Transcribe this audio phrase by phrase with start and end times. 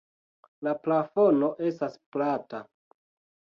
[0.67, 2.67] La plafono estas plata.